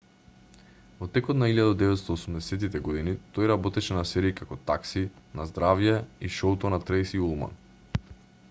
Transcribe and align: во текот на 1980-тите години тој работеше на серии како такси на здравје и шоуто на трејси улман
во 0.99 1.07
текот 1.17 1.37
на 1.41 1.49
1980-тите 1.55 2.81
години 2.87 3.13
тој 3.35 3.49
работеше 3.51 3.97
на 3.99 4.05
серии 4.13 4.35
како 4.41 4.57
такси 4.71 5.07
на 5.41 5.45
здравје 5.51 5.95
и 6.29 6.35
шоуто 6.39 6.73
на 6.77 6.81
трејси 6.89 7.21
улман 7.29 7.59